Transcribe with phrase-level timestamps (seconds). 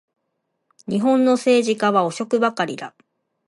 [0.87, 2.95] 日本の政治家は汚職ばかりだ